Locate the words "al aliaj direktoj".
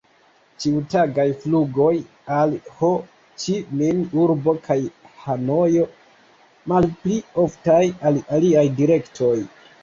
8.13-9.33